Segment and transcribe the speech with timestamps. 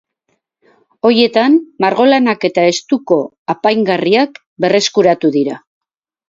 [1.09, 3.19] Horietan margolanak eta estuko
[3.55, 5.61] apaingarriak berreskuratu dira.